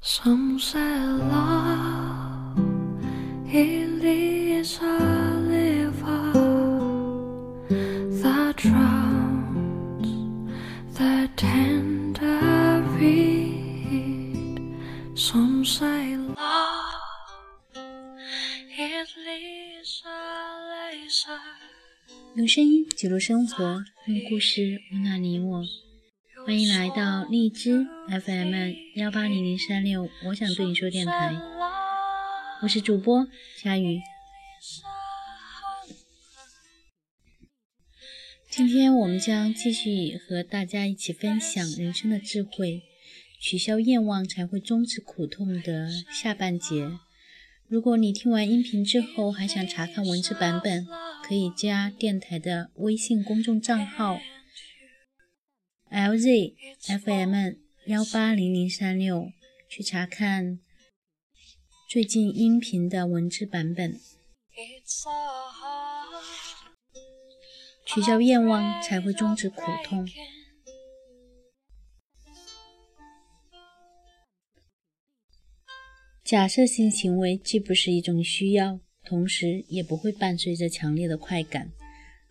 [0.00, 2.56] Some say love
[3.52, 4.98] it is a
[5.40, 6.32] liver
[8.22, 10.06] that drowns
[10.96, 14.60] the tender reed.
[15.14, 16.36] Some say love
[17.74, 20.10] it is a
[20.70, 21.40] laser.
[22.36, 25.64] 用声音记录生活，用故事温暖你我。
[26.48, 28.54] 欢迎来到荔枝 FM
[28.94, 31.38] 幺八零零三六，我想对你说电台，
[32.62, 33.28] 我是主播
[33.62, 34.00] 佳宇。
[38.48, 42.80] 今天我们将继续和大家一起分享人生的智慧，
[43.38, 46.92] 取消愿望才会终止苦痛的下半节。
[47.66, 50.86] 如果你听完音频之后还想查看文字版本，
[51.22, 54.18] 可以加电台的微信公众账号。
[55.90, 57.56] LZFM
[57.86, 59.32] 幺八零零三六，
[59.70, 60.58] 去查看
[61.88, 63.98] 最近音频的文字版本。
[67.86, 70.06] 取消愿望才会终止苦痛。
[76.22, 81.72] 假设性行为既不是一种需要，同时也不会伴随着强烈的快感，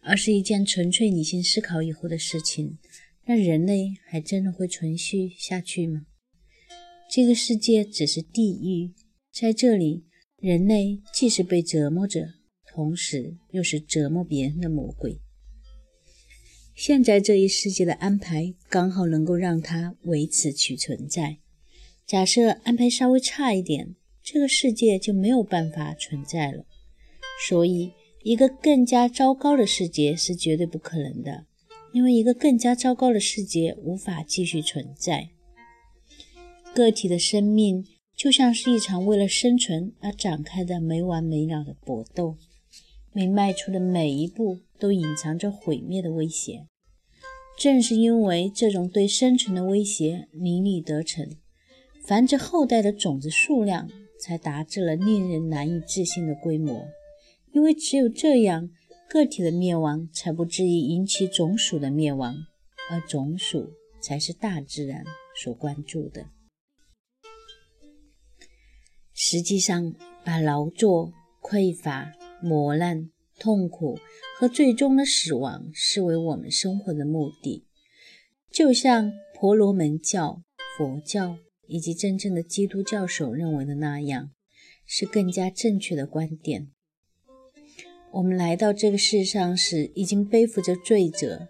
[0.03, 2.77] 而是一件纯粹理性思考以后的事情。
[3.27, 6.05] 那人类还真的会存续下去吗？
[7.09, 8.93] 这个世界只是地狱，
[9.33, 10.05] 在这里，
[10.37, 12.25] 人类既是被折磨者，
[12.65, 15.19] 同时又是折磨别人的魔鬼。
[16.73, 21.39] 现在这一世界的安排刚好能够让它为此去存在。
[22.05, 26.65] 假设安排稍微差一点，这个世界就没有办法存在了。
[27.49, 27.91] 所以，
[28.23, 31.46] 一个更加糟糕的世界是绝对不可能的。
[31.97, 35.29] 因为一个更加糟糕的世界无法继续存在。
[36.75, 37.83] 个体的生命
[38.15, 42.37] 就像是一场为了生存而展开的没完没了的搏斗，
[43.13, 46.67] 每迈出的每一步都隐藏着毁灭的威胁。
[47.57, 51.27] 正是因为这种对生存的威胁屡屡得逞，
[52.05, 56.85] 繁殖后代的种子数量才达至了令人难以置信的规模。
[57.53, 58.69] 因为只有这样。
[59.09, 62.35] 个体的灭亡才不至于引起种属的灭亡，
[62.89, 66.27] 而种属才是大自然所关注的。
[69.13, 73.09] 实际上，把劳作、匮乏、磨难、
[73.39, 73.97] 痛苦
[74.37, 77.65] 和最终的死亡视为我们生活的目的，
[78.51, 80.41] 就像婆罗门教、
[80.77, 84.31] 佛教以及真正的基督教所认为的那样，
[84.85, 86.71] 是更加正确的观点。
[88.17, 91.49] 我们来到这个世上时，已经背负着罪责。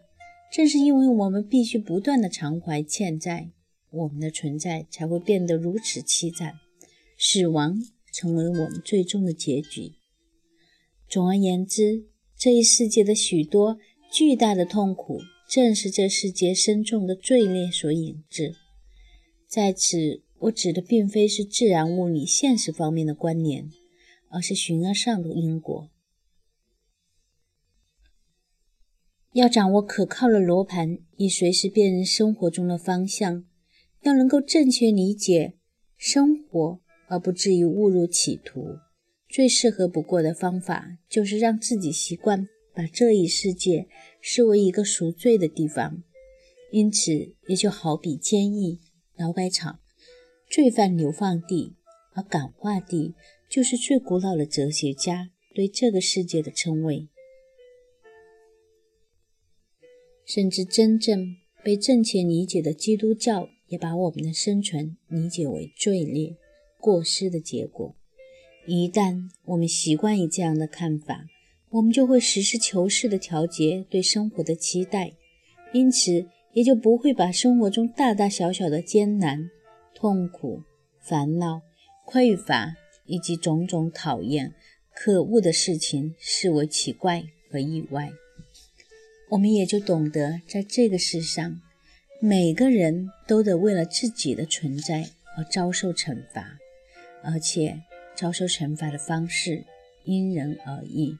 [0.51, 3.51] 正是因为我们必须不断的偿还欠债，
[3.89, 6.55] 我们的存在才会变得如此凄惨，
[7.17, 9.93] 死亡成为我们最终的结局。
[11.07, 12.03] 总而言之，
[12.37, 13.77] 这一世界的许多
[14.11, 18.55] 巨大的痛苦，正是这世界深重的罪孽所引致。
[19.47, 23.71] 在此，我指的并非是自然物理现实方面的关联，
[24.27, 25.89] 而是形而上的因果。
[29.37, 33.43] 要掌握可靠的罗盘，以随时辨认生活中的方向；
[34.01, 35.53] 要能够正确理解
[35.95, 38.79] 生活，而不至于误入歧途。
[39.29, 43.87] 最适合不过的方法，就是让自己习惯把这一世界
[44.19, 46.01] 视为一个赎罪的地方。
[46.71, 48.79] 因此，也就好比监狱、
[49.15, 49.79] 劳改场、
[50.49, 51.75] 罪犯流放地，
[52.15, 53.13] 而感化地
[53.47, 57.07] 就是最古老的哲学家对这个世界的称谓。
[60.27, 66.35] 甚至真正被正确理解的基督教，也把我们的生存理解为罪孽、
[66.81, 67.95] 过失的结果。
[68.65, 71.25] 一旦我们习惯于这样的看法，
[71.69, 75.13] 我们就会实事求是地调节对生活的期待，
[75.71, 79.49] 因此也就不会把生活中大大小小的艰难、
[79.95, 80.61] 痛苦、
[80.99, 81.61] 烦恼、
[82.05, 82.75] 匮乏
[83.05, 84.53] 以及种种讨厌、
[84.93, 88.11] 可恶的事情视为奇怪和意外。
[89.29, 91.59] 我们也就懂得，在这个世上，
[92.21, 96.57] 每个人都得为了自己的存在而遭受惩罚，
[97.23, 97.81] 而且
[98.15, 99.65] 遭受惩罚的方式
[100.05, 101.17] 因人而异。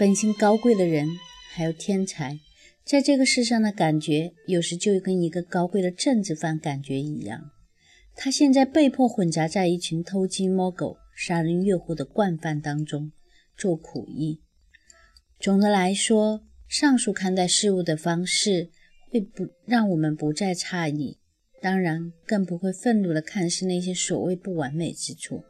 [0.00, 1.18] 本性高贵的人，
[1.52, 2.40] 还有天才，
[2.86, 7.50] 在这个世上的感觉，有时就跟一个高贵的政治犯感觉一样。
[8.16, 13.12] 他现在被迫混杂在一群偷鸡摸狗、杀人越货的惯犯当中，
[13.58, 14.40] 做苦役。
[15.38, 18.70] 总的来说，上述看待事物的方式，
[19.10, 21.18] 会不让我们不再诧异，
[21.60, 25.44] 当然更不会愤怒地看视那些所谓不完美之处，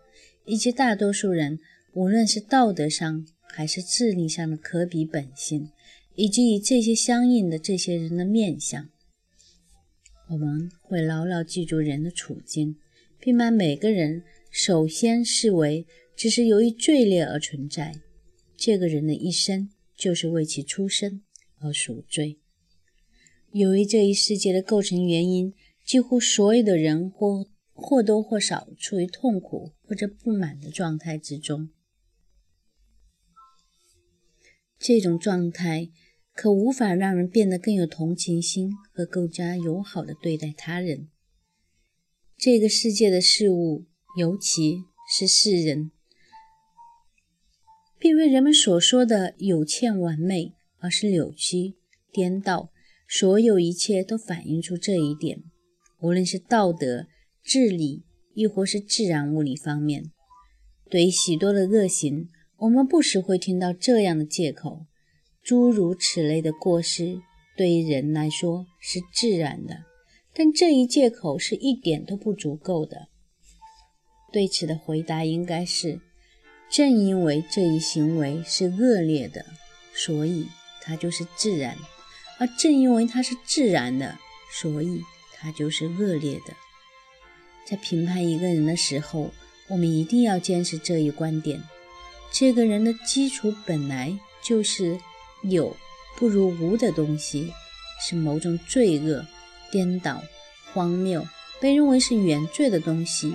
[0.45, 1.61] 以及大多数人
[1.95, 5.71] 无论是道德上还是智力上的可比本性，
[6.15, 8.89] 以及与这些相应的这些人的面相。
[10.31, 12.77] 我们会牢牢记住人的处境，
[13.19, 15.87] 并把每个人首先视为
[16.17, 18.01] 只是由于罪孽而存在，
[18.57, 21.23] 这个人的一生就是为其出生。
[21.63, 22.39] 而赎罪。
[23.53, 25.53] 由于这一世界的构成原因，
[25.85, 31.69] 几乎所有的人或或多或少处于痛苦或者不满的状态之中。
[34.81, 35.91] 这种状态
[36.35, 41.09] 可无法让人变得更有同情心和更加友好的对待他人。
[42.37, 43.85] 这个世界的事物，
[44.17, 45.91] 尤其是世人，
[47.99, 50.55] 并非人们所说的有欠完美。
[50.83, 51.75] 而是扭曲、
[52.11, 52.71] 颠倒，
[53.07, 55.43] 所有一切都反映出这一点。
[56.01, 57.07] 无论是道德、
[57.45, 58.03] 智力，
[58.33, 60.11] 亦或是自然物理方面，
[60.89, 62.31] 对许多的恶行，
[62.61, 64.85] 我们不时会听到这样的借口：
[65.43, 67.19] 诸如此类的过失，
[67.57, 69.85] 对于人来说是自然的。
[70.35, 73.09] 但这一借口是一点都不足够的。
[74.31, 76.01] 对此的回答应该是：
[76.71, 79.47] 正因为这一行为是恶劣的，
[79.95, 80.47] 所以。
[80.83, 81.77] 它就是自然，
[82.39, 84.19] 而正因为它是自然的，
[84.51, 85.03] 所以
[85.35, 86.57] 它就是恶劣的。
[87.67, 89.31] 在评判一个人的时候，
[89.69, 91.63] 我们一定要坚持这一观点：
[92.33, 94.99] 这个人的基础本来就是
[95.43, 95.77] 有
[96.17, 97.53] 不如无的东西，
[98.01, 99.27] 是某种罪恶、
[99.71, 100.23] 颠倒、
[100.73, 101.27] 荒谬，
[101.61, 103.35] 被认为是原罪的东西。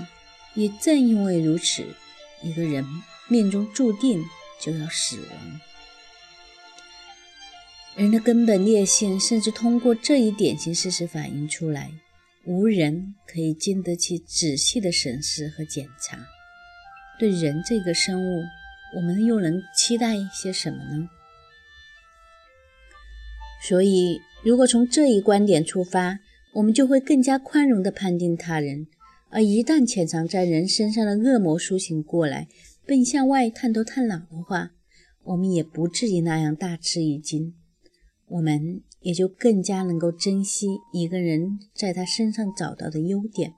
[0.53, 1.85] 也正因为如此，
[2.41, 2.85] 一个人
[3.27, 4.23] 命中注定
[4.61, 5.59] 就要死亡。
[7.95, 11.91] 人的根本劣性，甚至通过这一典型事实反映出来，
[12.45, 16.17] 无人可以经得起仔细的审视和检查。
[17.19, 18.43] 对人这个生物，
[18.93, 21.09] 我们又能期待一些什么呢？
[23.67, 26.19] 所以，如果从这一观点出发，
[26.53, 28.85] 我们就会更加宽容地判定他人；
[29.29, 32.47] 而一旦潜藏在人身上的恶魔苏醒过来，
[32.85, 34.71] 并向外探头探脑的话，
[35.23, 37.55] 我们也不至于那样大吃一惊。
[38.27, 43.53] 我们也就更加能够珍惜一个人在他身上找到的优点，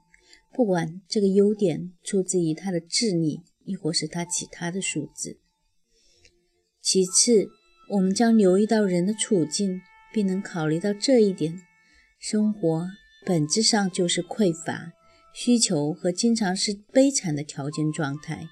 [0.53, 5.37] 不管这个优点出自于他的智力，亦或是他其他的数字。
[6.81, 7.49] 其次，
[7.91, 9.81] 我们将留意到人的处境，
[10.11, 11.61] 并能考虑到这一点：
[12.17, 12.87] 生活
[13.25, 14.93] 本质上就是匮乏、
[15.35, 18.47] 需求和经常是悲惨的条件状态。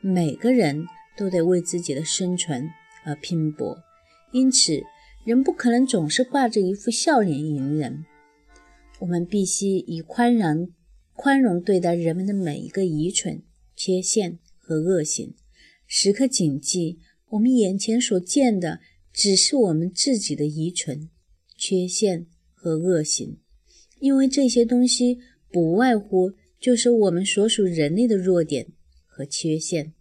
[0.00, 0.86] 每个人
[1.16, 2.68] 都得为自己的生存
[3.04, 3.76] 而拼搏，
[4.32, 4.80] 因此。
[5.22, 8.06] 人不可能总是挂着一副笑脸迎人，
[9.00, 10.72] 我们必须以宽容、
[11.12, 13.42] 宽容对待人们的每一个愚蠢、
[13.76, 14.38] 缺陷
[14.70, 15.34] 和恶行，
[15.84, 17.00] 时刻谨记，
[17.30, 18.78] 我们眼前所见的
[19.12, 21.10] 只是我们自己的遗存、
[21.56, 23.40] 缺陷和恶行，
[23.98, 25.18] 因为这些东西
[25.50, 28.68] 不外乎就是我们所属人类的弱点
[29.08, 29.92] 和缺陷。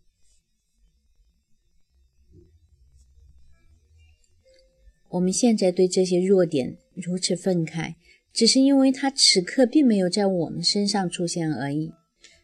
[5.09, 7.95] 我们现在对这些弱点如此愤慨，
[8.31, 11.91] 只是因为它此刻并没有在我们身上出现而已。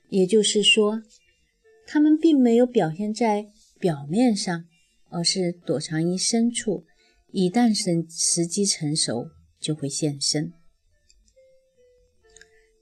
[0.09, 1.03] 也就是说，
[1.85, 3.47] 它们并没有表现在
[3.79, 4.65] 表面上，
[5.09, 6.85] 而是躲藏于深处。
[7.31, 10.53] 一旦时时机成熟，就会现身。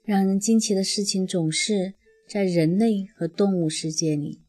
[0.04, 1.94] 让人惊奇的事情总是
[2.28, 4.42] 在人类和动物世界里，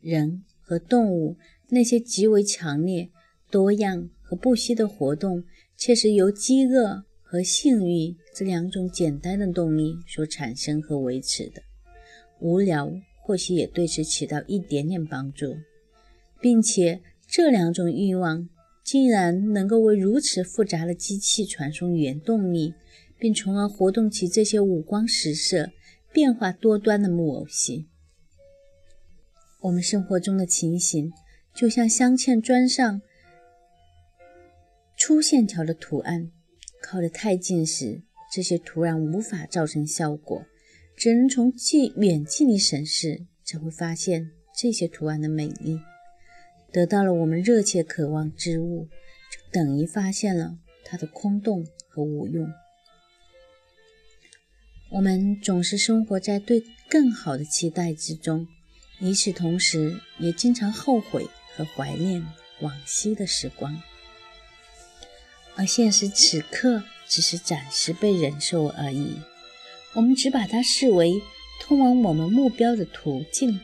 [0.00, 1.36] 人和动物
[1.68, 3.10] 那些极为强烈、
[3.50, 4.10] 多样。
[4.26, 5.44] 和不息的活动，
[5.76, 11.62] 却是由饥饿和性欲这两种简单的动力所产生和维持的。
[12.40, 12.90] 无聊
[13.26, 15.56] 或许也对此起到一点点帮助，
[16.42, 18.50] 并且这两种欲望
[18.84, 22.74] 竟然能够为如此复杂的机器传送原动力，
[23.18, 25.70] 并从而活动起这些五光十色、
[26.12, 27.86] 变化多端的木偶戏。
[29.62, 31.10] 我们生活中的情形，
[31.54, 33.00] 就像镶嵌砖上。
[34.98, 36.30] 粗线条的图案
[36.82, 40.44] 靠得太近时，这些图案无法造成效果，
[40.96, 45.80] 只能从近远距离审视才会发现这些图案的美丽。
[46.72, 48.88] 得到了我们热切渴望之物，
[49.30, 52.48] 就等于发现了它的空洞和无用。
[54.90, 58.46] 我们总是生活在对更好的期待之中，
[59.00, 62.24] 与此同时，也经常后悔和怀念
[62.60, 63.80] 往昔的时光。
[65.56, 69.16] 而现实此刻只是暂时被忍受而已，
[69.94, 71.22] 我们只把它视为
[71.60, 73.60] 通往我们目标的途径。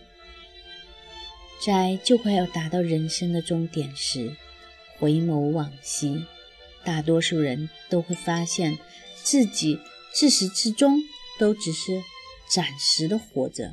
[1.64, 4.34] 在就快要达到人生的终点时，
[4.98, 6.24] 回眸往昔，
[6.84, 8.78] 大多数人都会发现
[9.22, 9.78] 自己
[10.12, 11.00] 自始至终。
[11.38, 12.02] 都只是
[12.50, 13.72] 暂时的活着，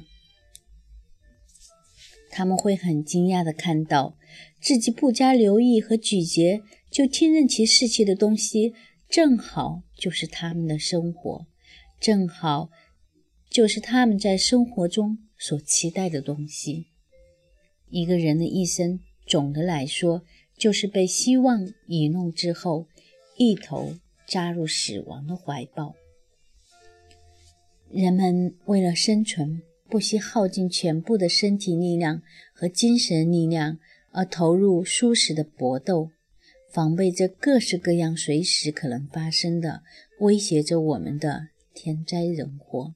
[2.30, 4.16] 他们会很惊讶的看到
[4.62, 8.74] 自己不加留意和咀嚼就听任其逝去的东西，
[9.10, 11.46] 正好就是他们的生活，
[12.00, 12.70] 正好
[13.50, 16.88] 就是他们在生活中所期待的东西。
[17.89, 20.24] 一个人的一生，总的来说，
[20.58, 22.88] 就是被希望愚弄之后，
[23.38, 23.96] 一头
[24.27, 25.96] 扎入死亡的怀抱。
[27.89, 32.22] 人们为了生存，不惜耗尽全部的身体力量
[32.54, 33.80] 和精神力量，
[34.12, 36.10] 而投入殊死的搏斗，
[36.70, 39.84] 防备着各式各样随时可能发生的、
[40.20, 42.96] 威胁着我们的天灾人祸。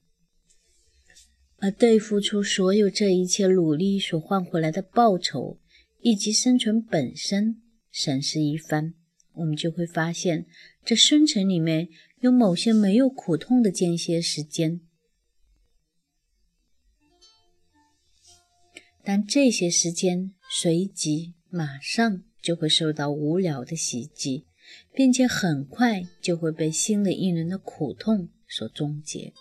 [1.58, 5.58] 而对付出所有这一切努力所换回来的报酬，
[6.00, 7.62] 以及生存本身，
[7.92, 8.94] 审视一番，
[9.34, 10.46] 我们就会发现，
[10.84, 11.88] 这生存里面。
[12.22, 14.80] 有某些没有苦痛的间歇时间，
[19.02, 24.46] 但这些时间随即马上就会受到无聊的袭击，
[24.94, 29.32] 并且很快就会被新的一轮的苦痛所终结。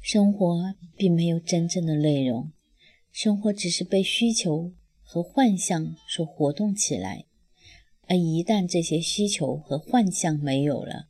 [0.00, 2.50] 生活并没有真正的内容，
[3.12, 7.26] 生活只是被需求和幻象所活动起来。
[8.06, 11.08] 而一旦这些需求和幻象没有了，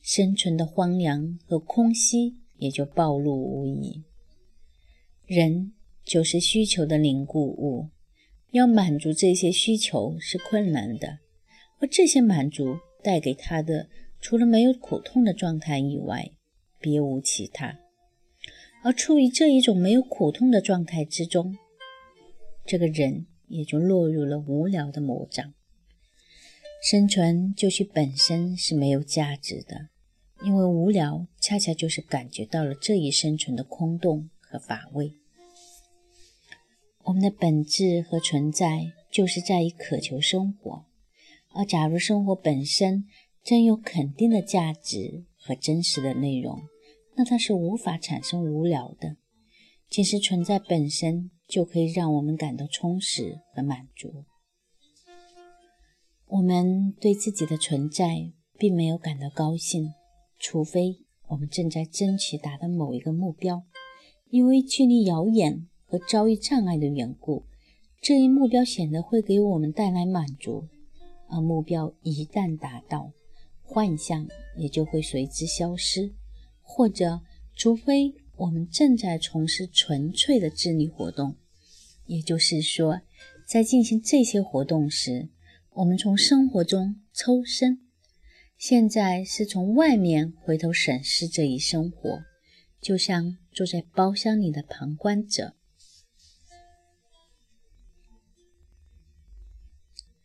[0.00, 4.04] 生存的荒凉和空虚也就暴露无遗。
[5.26, 5.72] 人
[6.04, 7.90] 就是需求的凝固物，
[8.50, 11.18] 要满足这些需求是困难的，
[11.80, 13.88] 而这些满足带给他的，
[14.22, 16.30] 除了没有苦痛的状态以外，
[16.78, 17.80] 别无其他。
[18.84, 21.58] 而处于这一种没有苦痛的状态之中，
[22.64, 25.52] 这个人也就落入了无聊的魔掌。
[26.80, 29.88] 生存就其本身是没有价值的，
[30.44, 35.14] 因为无聊恰恰就是感觉到了这一生存的空洞和乏味。
[37.04, 40.84] 我们的本质和存在就是在于渴求生活，
[41.50, 43.04] 而假如生活本身
[43.44, 46.62] 真有肯定的价值和真实的内容，
[47.16, 49.16] 那它是无法产生无聊的。
[49.90, 54.24] 其实存在本身就可以让我们感到充实和满足。
[56.28, 59.92] 我们对自己的存在并没有感到高兴，
[60.38, 63.64] 除非我们正在争取达到某一个目标，
[64.30, 67.44] 因为距离遥远和遭遇障碍的缘故，
[68.00, 70.68] 这一目标显得会给我们带来满足。
[71.28, 73.10] 而目标一旦达到，
[73.62, 76.12] 幻象也就会随之消失，
[76.60, 77.20] 或者，
[77.54, 81.36] 除非我们正在从事纯粹的智力活动，
[82.06, 83.00] 也就是说，
[83.46, 85.28] 在进行这些活动时。
[85.74, 87.80] 我们从生活中抽身，
[88.58, 92.24] 现在是从外面回头审视这一生活，
[92.78, 95.54] 就像坐在包厢里的旁观者。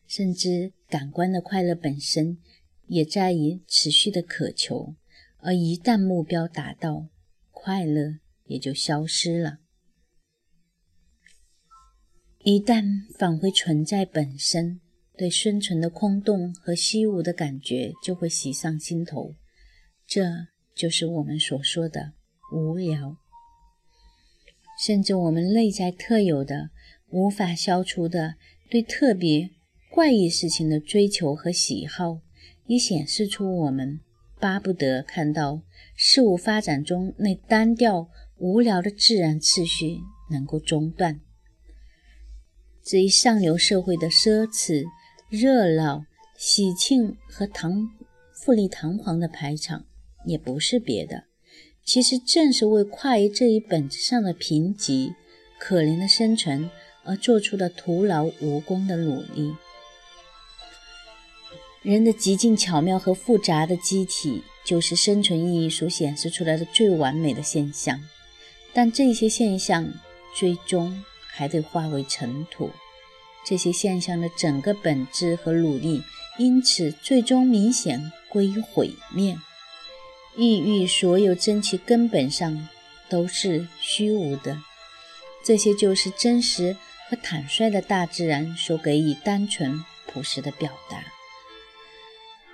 [0.06, 2.38] 甚至感官的快乐本身
[2.88, 4.96] 也在于持续的渴求，
[5.38, 7.08] 而一旦目标达到，
[7.52, 9.60] 快乐也就消失了。
[12.44, 14.82] 一旦返回存在本身。
[15.20, 19.34] 对生存的空洞和虚无的感觉就会袭上心头，
[20.06, 22.14] 这就是我们所说的
[22.54, 23.18] 无聊。
[24.80, 26.70] 甚至我们内在特有的、
[27.10, 28.36] 无法消除的
[28.70, 29.50] 对特别
[29.90, 32.22] 怪异事情的追求和喜好，
[32.68, 34.00] 也显示出我们
[34.40, 35.62] 巴不得看到
[35.96, 41.20] 事物发展中那单调无聊的自然次序能够中断。
[42.84, 44.86] 至于上流社会的奢侈，
[45.30, 46.06] 热闹、
[46.38, 47.90] 喜庆和堂
[48.32, 49.86] 富丽堂皇的排场，
[50.26, 51.26] 也不是别的，
[51.84, 55.14] 其实正是为跨越这一本质上的贫瘠、
[55.60, 56.70] 可怜的生存
[57.04, 59.54] 而做出的徒劳无功的努力。
[61.88, 67.98] 人的极尽巧妙和复杂的机体，就是生存意义所显示出来的最完美的现象，
[68.74, 69.94] 但这些现象
[70.36, 72.72] 最终还得化为尘土。
[73.46, 76.04] 这些现象的整个本质和努力，
[76.38, 79.38] 因此最终明显归于毁灭。
[80.36, 82.68] 抑郁所有真其根本上
[83.08, 84.58] 都是虚无的。
[85.42, 86.76] 这些就是真实
[87.10, 91.02] 和坦率的大自然所给予单纯朴实的表达。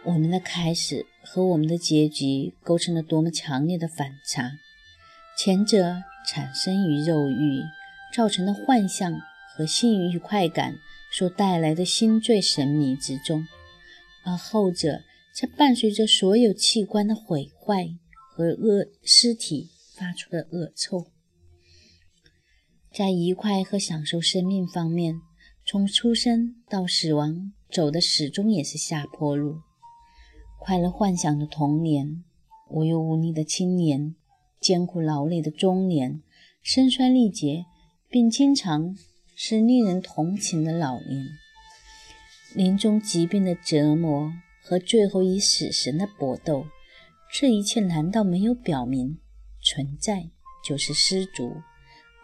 [0.05, 4.51] 我们的开始和我们的结局构成了多么强烈的反差！
[5.37, 5.95] 前者
[6.27, 7.61] 产生于肉欲
[8.13, 9.21] 造成的幻象
[9.55, 10.75] 和性欲快感
[11.11, 13.47] 所带来的心醉神迷之中，
[14.25, 15.01] 而后者
[15.33, 17.87] 则伴随着所有器官的毁坏
[18.35, 21.07] 和恶尸体发出的恶臭。
[22.93, 25.21] 在愉快和享受生命方面，
[25.65, 29.61] 从出生到死亡走的始终也是下坡路。
[30.65, 32.23] 快乐幻想的童年，
[32.69, 34.15] 无忧无虑的青年，
[34.61, 36.21] 艰苦劳累的中年，
[36.61, 37.65] 身衰力竭
[38.09, 38.95] 并经常
[39.35, 41.27] 是令人同情的老年，
[42.55, 46.65] 临终疾病的折磨和最后与死神的搏斗，
[47.29, 49.17] 这一切难道没有表明，
[49.61, 50.29] 存在
[50.63, 51.57] 就是失足？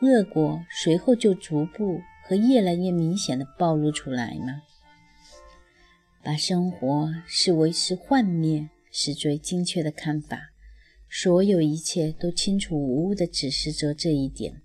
[0.01, 4.62] 恶果随后就逐步和越来越明显的暴露出来吗？
[6.24, 10.52] 把生活视为是幻灭是最精确的看法。
[11.10, 14.62] 所有一切都清楚无误地指示着这一点。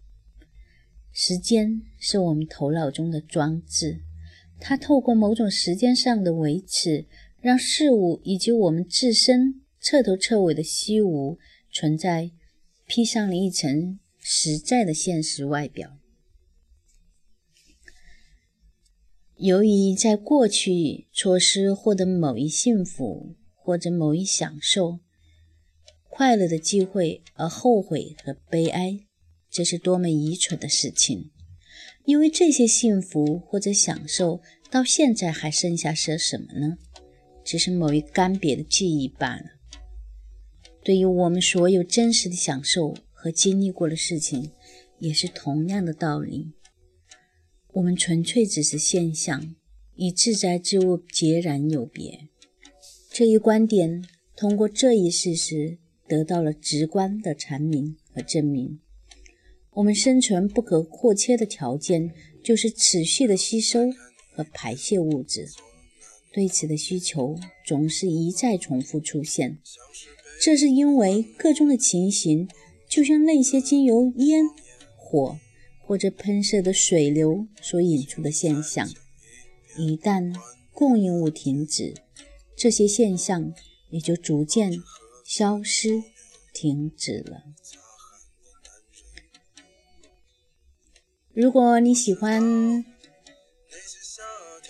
[1.13, 4.01] 时间是我们头脑中的装置，
[4.61, 7.07] 它透过某种时间上的维持，
[7.41, 11.39] 让事物以及我们自身彻头彻尾的虚无
[11.73, 12.31] 存在，
[12.87, 13.99] 披上了一层。
[14.27, 15.99] 实在的现实外表。
[19.45, 25.01] 由于在过去错失获得某一幸福或者某一享受、
[26.09, 29.01] 快乐的机会而后悔和悲哀，
[29.51, 31.31] 这是多么愚蠢的事情！
[32.07, 36.79] 因为这些幸福或者享受到现在还剩下些什么呢？
[37.45, 39.45] 只是某一干瘪的记忆罢了。
[40.83, 42.95] 对于我们所有真实的享受。
[43.25, 44.51] 和经历过的事情
[44.99, 46.53] 也是同样的道理。
[47.75, 49.55] 我们纯粹只是现象，
[49.97, 52.29] 与自在之物截然有别。
[53.11, 54.05] 这一观点
[54.37, 58.79] 通过这一事实得到了直观的阐明和证明。
[59.73, 62.13] 我们生存不可或缺的条件
[62.45, 63.91] 就是持续的吸收
[64.33, 65.49] 和排泄物质，
[66.33, 69.59] 对此的需求总是一再重复出现。
[70.41, 72.49] 这是因为各种的情形。
[72.87, 74.45] 就像那些经由烟、
[74.97, 75.37] 火
[75.87, 78.89] 或者喷射的水流所引出的现象，
[79.77, 80.35] 一旦
[80.73, 81.95] 供应物停止，
[82.57, 83.53] 这些现象
[83.91, 84.73] 也就逐渐
[85.25, 86.03] 消失、
[86.53, 87.43] 停止了。
[91.33, 92.85] 如果你喜欢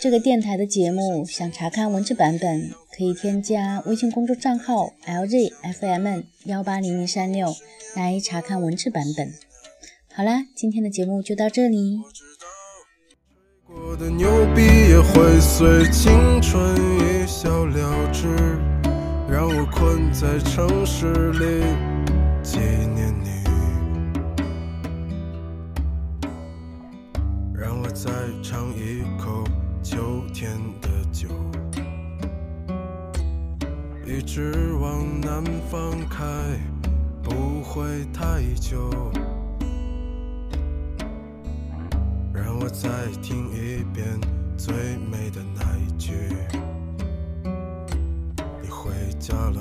[0.01, 7.55] 这个电台的节目，想查看文字版本，可以添加微信公众账号 LZFM 幺八零零三六。
[7.95, 9.33] 来查看文字版本。
[10.17, 12.01] 好啦，今天的节目就到这里。
[14.17, 18.29] 牛逼也会随青春一笑了之，
[19.29, 21.65] 让我困在城市里
[22.45, 22.61] 纪
[22.95, 23.43] 念你，
[27.53, 29.43] 让我再尝一口
[29.83, 30.49] 秋天
[30.81, 31.29] 的酒，
[34.07, 36.23] 一直往南方开。
[37.25, 38.91] 不会太久，
[42.65, 42.89] 我再
[43.21, 44.19] 听一遍
[44.57, 46.15] 最美的那一句。
[48.63, 49.61] 你回家了，